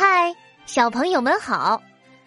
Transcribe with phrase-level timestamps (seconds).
[0.00, 0.32] 嗨，
[0.64, 1.82] 小朋友们好，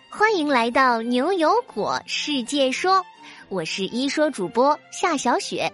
[0.10, 3.02] 欢迎来到牛油果世界说，
[3.48, 5.72] 我是一说主播夏小雪。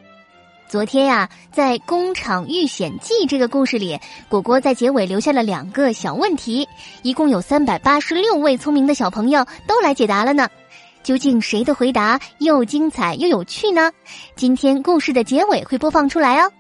[0.68, 4.00] 昨天呀，在《工厂遇险记》这个故事里，
[4.30, 6.70] 果果在结尾留下了两个小问题，
[7.02, 10.48] 一共有三百八十六位聪明的小朋友都来解答了呢。
[11.02, 13.92] 究竟谁的回答又精彩又有趣呢？
[14.36, 16.52] 今天故事的结尾会播放出来哦。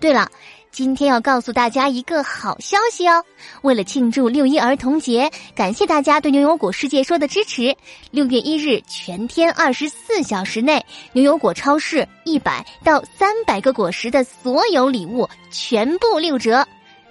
[0.00, 0.28] 对了。
[0.72, 3.22] 今天要告诉大家一个好消息哦！
[3.60, 7.76] 为了庆祝六一儿童节，感谢大家对牛油果世界说的支持。
[8.10, 10.82] 六月一日全天二十四小时内，
[11.12, 16.66] 牛油果超市一百到三百个果实的所有礼物全部六折。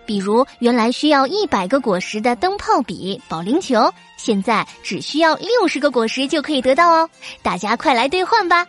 [0.07, 7.07] 比如原来需要一百个果实的灯泡笔、保龄球，现在只需要六十个果实就可以得到哦！
[7.43, 8.65] 大家快来兑换吧！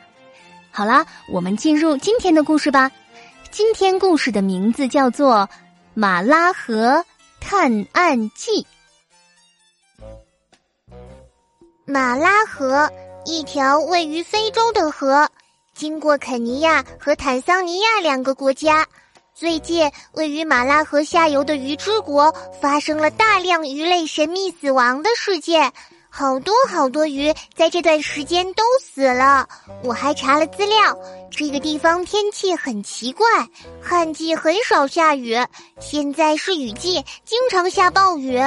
[0.70, 2.90] 好啦，我们进入今天的故事吧。
[3.52, 5.34] 今天故事的名字叫做
[5.92, 7.04] 《马拉河
[7.38, 8.66] 探案记》。
[11.84, 12.90] 马拉河，
[13.26, 15.28] 一条位于非洲的河，
[15.74, 18.86] 经过肯尼亚和坦桑尼亚两个国家。
[19.34, 25.70] 最近，位于马拉河下游的鱼之国发生了大量鱼类神秘死亡的事件。
[26.14, 29.48] 好多好多鱼在这段时间都死了。
[29.82, 30.76] 我还查了资料，
[31.30, 33.24] 这个地方天气很奇怪，
[33.80, 35.34] 旱季很少下雨，
[35.80, 38.38] 现在是雨季，经常下暴雨。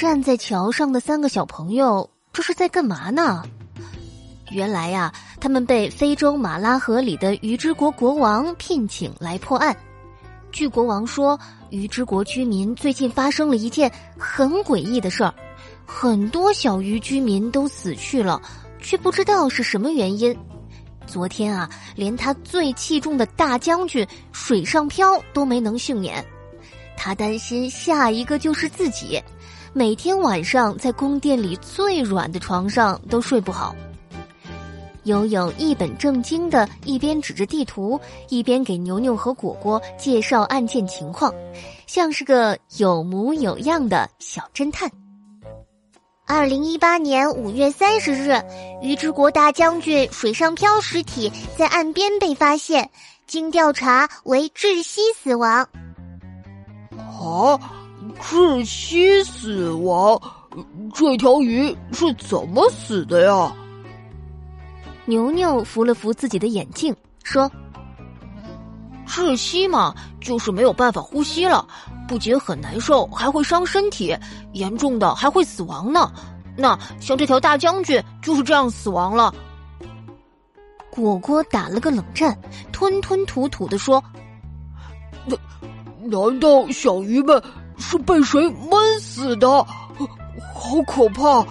[0.00, 3.42] 站在桥上的三个小朋友，这是在干嘛呢？
[4.50, 9.76] 原来呀，他们被非洲马拉河里的鱼之国国王聘请来破案。
[10.50, 15.34] 据国王说，鱼之国居民最近发生了一件很诡异的事儿。
[15.86, 18.42] 很多小鱼居民都死去了，
[18.80, 20.36] 却不知道是什么原因。
[21.06, 26.22] 昨天啊，连他最器重的大将军水上漂都没能幸免。
[26.96, 29.22] 他担心下一个就是自己，
[29.72, 33.74] 每天晚上在宫殿里最软的床上都睡不好。
[35.04, 37.98] 悠悠一本正经的，一边指着地图，
[38.28, 41.32] 一边给牛牛和果果介绍案件情况，
[41.86, 44.90] 像是个有模有样的小侦探。
[46.28, 48.32] 二零一八年五月三十日，
[48.82, 52.90] 于之国大将军水上漂尸体在岸边被发现，
[53.28, 55.64] 经调查为窒息死亡。
[56.98, 57.56] 啊，
[58.20, 60.20] 窒息死亡？
[60.92, 63.54] 这条鱼是怎么死的呀？
[65.04, 67.48] 牛牛扶了扶自己的眼镜，说
[69.16, 71.66] ：“窒息嘛，就是没有办法呼吸了。”
[72.06, 74.16] 不仅很难受，还会伤身体，
[74.52, 76.12] 严重的还会死亡呢。
[76.56, 79.34] 那像这条大将军就是这样死亡了。
[80.90, 82.38] 果果打了个冷战，
[82.72, 84.02] 吞吞吐吐的说
[85.26, 85.36] ：“难
[86.08, 87.42] 难道小鱼们
[87.76, 89.48] 是被谁闷死的？
[90.54, 91.44] 好可怕！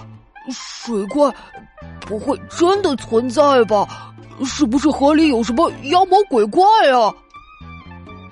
[0.51, 1.33] 水怪
[1.99, 4.13] 不会真的存在吧？
[4.45, 7.13] 是不是河里有什么妖魔鬼怪啊？”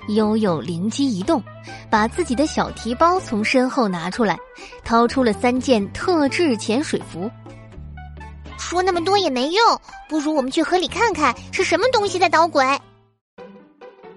[0.08, 1.42] 悠悠灵机一动，
[1.90, 4.38] 把自己的小提包从身后拿出来，
[4.84, 7.30] 掏出了三件特制潜水服。
[8.58, 12.64] 说那么多也没用，不如我们去河里看看是什么东西在捣鬼。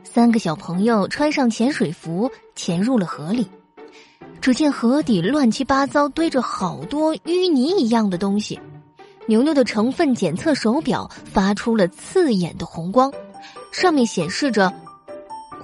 [0.03, 3.47] 三个小朋友穿上潜水服，潜入了河里。
[4.39, 8.59] 只见河底乱七八糟堆着好多淤泥一样的东西。
[9.25, 13.11] 牛牛的成分检测手表发出了刺眼的红光，
[13.71, 14.73] 上面显示着。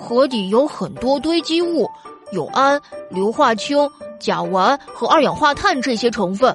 [0.03, 1.89] 河底有很多堆积物，
[2.33, 6.53] 有氨、硫化氢、甲烷和二氧化碳这些成分。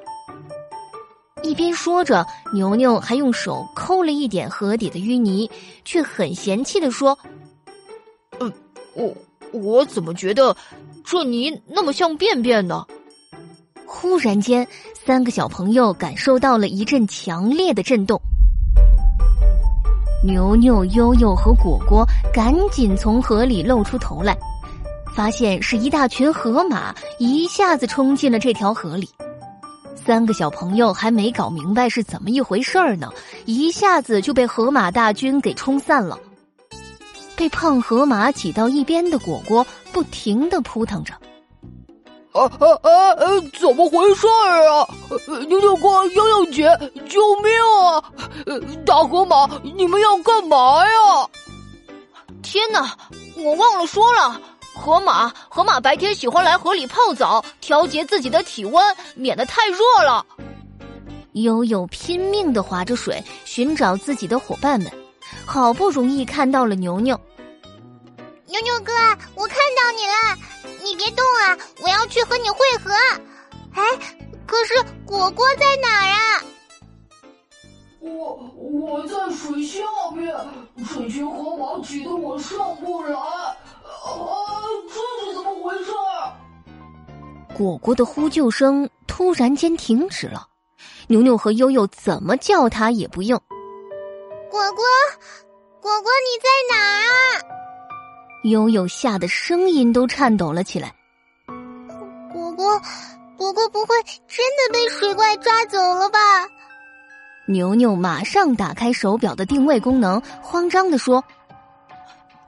[1.42, 5.50] 一边说着，牛牛还用手抠了一点河底的淤泥，
[5.82, 7.18] 却很嫌弃的说
[8.38, 8.52] ：“嗯，
[8.94, 9.14] 我
[9.52, 10.54] 我怎么觉得
[11.02, 12.84] 这泥那么像便便呢？”
[13.86, 14.68] 忽然间，
[15.06, 18.17] 三个小朋友感受到了一阵强烈的震动。
[20.28, 24.36] 牛牛、悠悠和果果赶紧从河里露出头来，
[25.14, 29.08] 发现是一大群河马一下子冲进了这条河里。
[29.96, 33.10] 三个小朋友还没搞明白是怎么一回事儿呢，
[33.46, 36.18] 一下子就被河马大军给冲散了。
[37.34, 41.14] 被胖河马挤到一边的果果不停的扑腾着。
[42.38, 43.26] 啊啊啊！
[43.58, 44.88] 怎么回事儿啊？
[45.48, 46.64] 牛牛哥、悠悠姐，
[47.08, 47.50] 救命
[47.84, 48.02] 啊！
[48.86, 51.28] 大河马，你们要干嘛呀？
[52.42, 52.96] 天哪！
[53.36, 54.40] 我忘了说了，
[54.74, 60.24] 河马河马白天喜欢来河里泡澡，调节自己的体温，免得太热了。
[61.32, 64.90] 悠悠拼命的划着水，寻找自己的伙伴们，
[65.44, 67.18] 好不容易看到了牛牛。
[68.46, 68.92] 牛牛哥，
[69.34, 70.36] 我看到你了，
[70.84, 71.58] 你别动啊！
[71.82, 72.90] 我要去和你会合。
[73.74, 73.82] 哎，
[74.46, 74.74] 可是
[75.06, 76.42] 果果在哪儿啊？
[78.00, 79.80] 我我在水下
[80.14, 80.34] 面，
[80.86, 83.12] 水群河马挤得我上不来。
[83.14, 83.56] 啊，
[84.88, 85.90] 这是怎么回事？
[87.56, 90.46] 果果的呼救声突然间停止了，
[91.08, 93.36] 牛牛和悠悠怎么叫他也不应。
[94.50, 94.84] 果果，
[95.80, 97.57] 果果，你在哪儿啊？
[98.42, 100.94] 悠悠吓得声音都颤抖了起来。
[102.32, 102.80] 果果，
[103.36, 103.94] 果果不会
[104.26, 106.18] 真的被水怪抓走了吧？
[107.46, 111.24] 牛牛马上打开手表的定位功能，慌张的说：“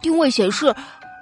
[0.03, 0.75] 定位显示，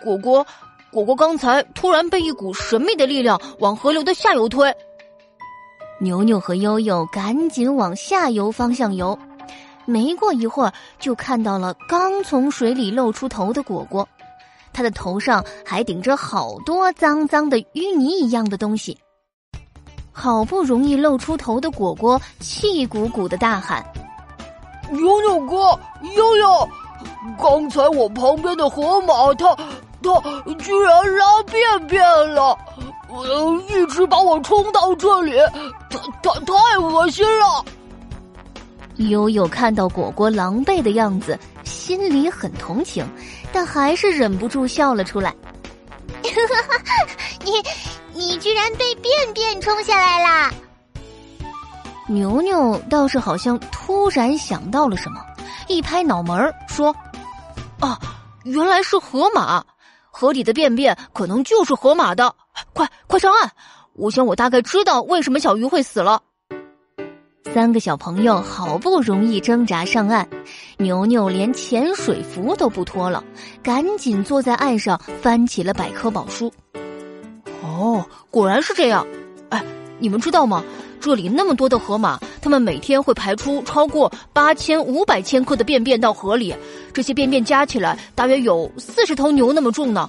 [0.02, 0.44] 果果，
[0.90, 4.74] 果果刚才突然被一股神秘的力量往河流的下游推。”
[6.00, 9.18] 牛牛和悠悠赶紧往下游方向游，
[9.84, 14.08] 没过一会儿就看到了刚从水里露出头的果果，
[14.72, 18.96] 他的头上还顶着好多脏脏的淤泥一样的东西。
[20.12, 23.84] 好不容易露出头的果果气鼓鼓的大喊
[24.90, 25.78] ：“牛牛哥，
[26.16, 26.68] 悠悠，
[27.40, 29.54] 刚才我旁边的河马，它
[30.02, 32.02] 它居然拉便便
[32.34, 32.58] 了，
[33.68, 35.36] 一直把我冲到这里，
[35.88, 37.64] 它它太恶心了。”
[39.08, 43.08] 悠悠看到果果狼狈的样子，心里很同情，
[43.52, 45.34] 但还是忍不住笑了出来。
[47.44, 47.52] 你。
[48.14, 50.52] 你居然被便便冲下来啦！
[52.08, 55.24] 牛牛倒是好像突然想到了什么，
[55.68, 56.92] 一拍脑门说
[57.78, 57.96] ：“啊，
[58.42, 59.64] 原来是河马，
[60.10, 62.34] 河里的便便可能就是河马的。
[62.72, 63.48] 快快上岸！
[63.92, 66.20] 我想我大概知道为什么小鱼会死了。”
[67.54, 70.28] 三个小朋友好不容易挣扎上岸，
[70.80, 73.22] 牛牛连潜水服都不脱了，
[73.64, 76.52] 赶紧坐在岸上翻起了百科宝书。
[77.64, 79.04] 哦，果然是这样。
[79.48, 79.60] 哎，
[79.98, 80.62] 你们知道吗？
[81.00, 86.54] 这里那么多的河马，它们每天会排出超过八千五百千克的便便到河里，
[86.92, 90.08] 这些便便加起来大约有四十头牛那么重呢。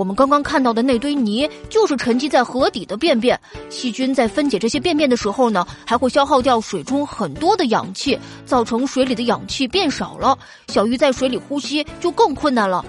[0.00, 3.38] 我们刚刚看到的那堆泥，就是沉积在河底的便便。
[3.68, 10.38] 细菌在分解这些便便的时候呢，还会消耗掉水中很多的氧气，造成水里的氧气变少了，
[10.68, 12.82] 小鱼在水里呼吸就更困难了。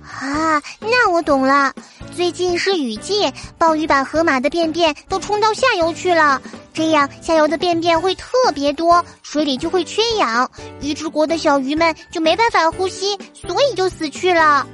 [0.00, 1.70] 啊，那我懂了。
[2.16, 6.40] 最近是雨季，暴雨把河马的便便都冲到下游去了，
[6.72, 10.50] 这样下游的便便会特别多，水里就会缺氧，
[10.80, 14.66] 鱼之国的小鱼们就没办法呼吸，所以就死去了。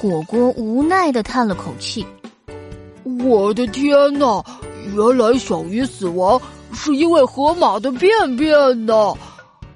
[0.00, 2.06] 果果无奈的叹了口气
[3.22, 4.42] ：“我的天哪，
[4.96, 6.40] 原来小鱼死亡
[6.72, 9.14] 是因为河马的便便呢！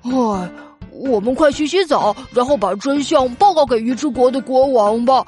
[0.03, 0.51] 唉。”
[0.97, 5.27] 我们快洗洗澡，然后把真相报告给鱼之国的国王吧。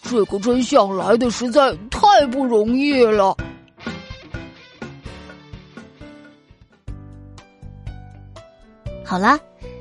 [0.00, 3.36] 这个真相来的实在太不容易了。
[9.04, 9.36] 好啦，《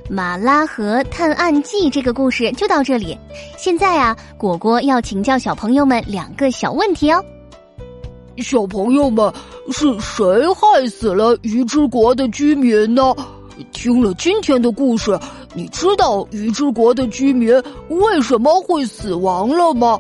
[0.09, 3.17] 马拉河探案记》这个故事就到这里。
[3.57, 7.23] 现在啊，果果要请教小朋友们两个小问题哦。
[8.37, 9.33] 小朋友们，
[9.71, 13.13] 是谁害死了鱼之国的居民呢？
[13.71, 15.19] 听了今天的故事，
[15.53, 17.51] 你知道鱼之国的居民
[17.89, 19.99] 为什么会死亡了吗？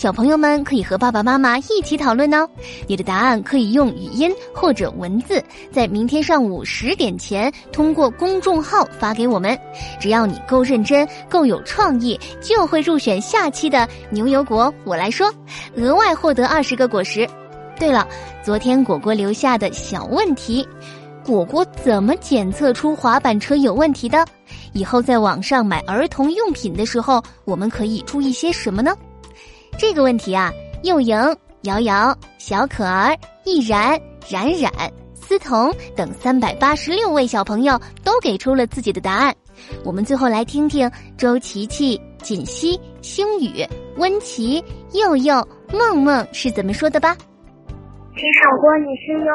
[0.00, 2.48] 小朋友们可以和爸爸妈妈一起讨论哦。
[2.86, 9.54] 你的答案可以用语音或者文字，在明天上午十点前通过公众号发给我们。
[10.00, 14.72] 只要你够认真、够有创意，就会入选下期的牛油果。
[14.84, 15.30] 我来说，
[15.76, 17.28] 额外获得二十个果实。
[17.78, 18.08] 对了，
[18.42, 20.66] 昨天果果留下的小问题。
[21.22, 24.24] 果果怎么检测出滑板车有问题的？
[24.72, 28.96] 以后在网上买儿童用品的时候，我们可以注意些什么呢？
[29.78, 31.16] 这个问题啊，幼莹、
[31.62, 33.98] 瑶瑶、小可儿、易然、
[34.30, 34.70] 冉冉、
[35.14, 39.34] 思彤等三百八十六位小朋友都给出了自己的答案。
[39.84, 43.64] 我们最后来听听周琪琪、锦溪、星宇、
[43.96, 44.62] 温琪、
[44.92, 47.14] 佑佑、梦梦是怎么说的吧。
[48.14, 49.26] 听说过你是用。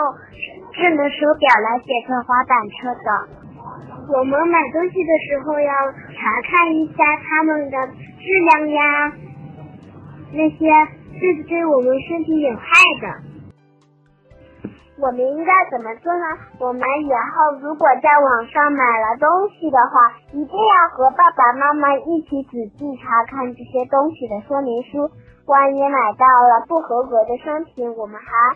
[0.75, 3.09] 智能手表来检测滑板车的，
[4.11, 5.71] 我们买东西的时候要
[6.11, 6.19] 查
[6.51, 7.77] 看一下它们的
[8.19, 8.83] 质量呀，
[10.31, 10.71] 那些
[11.19, 12.65] 是对我们身体有害
[13.01, 13.07] 的。
[14.97, 16.25] 我们应该怎么做呢？
[16.59, 25.09] 我们以后如果在网上买了东西的话，一定要和爸爸妈妈一起仔细查看这些东西的说明书。
[25.45, 28.55] 万一买到了不合格的商品，我们还。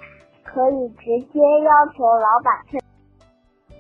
[0.52, 2.80] 可以直接要求老板退。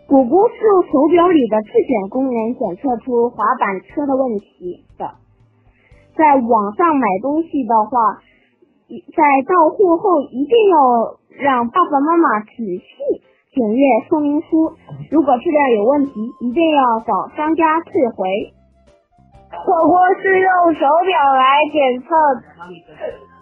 [0.07, 5.09] 果果是用手表里的自检功能检测出滑板车的问题的。
[6.19, 8.19] 在网上买东西的话，
[9.15, 12.83] 在到货后一定要让爸爸妈妈仔细
[13.55, 14.75] 检阅说明书。
[15.09, 16.11] 如果质量有问题，
[16.41, 18.27] 一定要找商家退回。
[19.63, 22.09] 火锅是用手表来检测，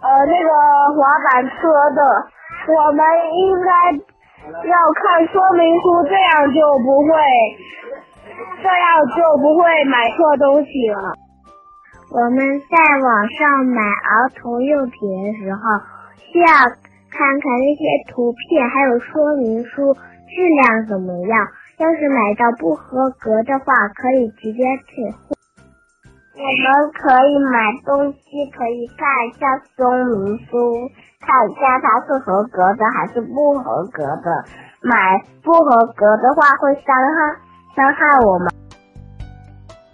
[0.06, 0.48] 呃，那个
[0.94, 1.66] 滑板车
[1.98, 2.00] 的，
[2.78, 3.02] 我们
[3.34, 3.90] 应该
[4.62, 7.10] 要看说明书，这样就不会，
[8.62, 11.26] 这样就不会买错东西了。
[12.10, 15.60] 我们在网上买儿童用品的时候，
[16.32, 21.46] 需要看看那些图片还有说明书质量怎么样。
[21.76, 25.36] 要是买到不合格的话，可以直接退货。
[26.34, 29.46] 我们可以买东西，可以看一下
[29.76, 30.88] 说明书，
[31.20, 34.44] 看一下它是合格的还是不合格的。
[34.80, 37.36] 买不合格的话会伤害
[37.76, 38.48] 伤害我们。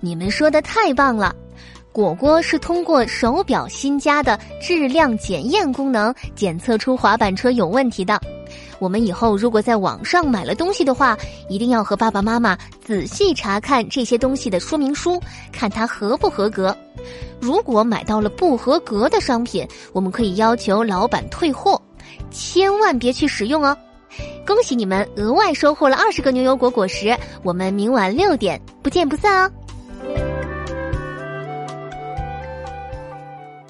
[0.00, 1.32] 你们说的太棒了！
[1.94, 8.20] 果果是通过手表新加的质量检验功能检测出滑板车有问题的。
[8.80, 11.16] 我们以后如果在网上买了东西的话，
[11.48, 15.22] 一定要和爸爸妈妈仔细查看这些东西的说明书，
[15.52, 16.76] 看它合不合格。
[17.38, 21.80] 如果买到了不合格的商品，我们可以要求老板退货，
[22.28, 23.76] 千万别去使用哦。
[24.44, 29.52] 恭喜你们额外收获了二十个牛油果果实，我们明晚六点不见不散哦。